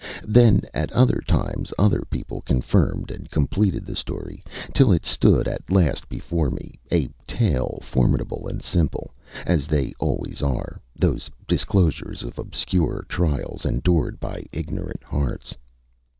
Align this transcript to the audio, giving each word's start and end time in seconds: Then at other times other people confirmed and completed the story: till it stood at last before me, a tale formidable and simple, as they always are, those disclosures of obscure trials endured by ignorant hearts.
Then 0.25 0.61
at 0.73 0.91
other 0.93 1.21
times 1.27 1.71
other 1.77 2.01
people 2.09 2.41
confirmed 2.41 3.11
and 3.11 3.29
completed 3.29 3.85
the 3.85 3.95
story: 3.95 4.43
till 4.73 4.91
it 4.91 5.05
stood 5.05 5.47
at 5.47 5.69
last 5.69 6.09
before 6.09 6.49
me, 6.49 6.79
a 6.91 7.07
tale 7.27 7.77
formidable 7.83 8.47
and 8.47 8.63
simple, 8.63 9.11
as 9.45 9.67
they 9.67 9.93
always 9.99 10.41
are, 10.41 10.81
those 10.95 11.29
disclosures 11.47 12.23
of 12.23 12.39
obscure 12.39 13.05
trials 13.09 13.63
endured 13.63 14.19
by 14.19 14.47
ignorant 14.51 15.03
hearts. 15.03 15.53